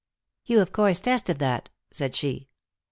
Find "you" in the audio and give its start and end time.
0.47-0.61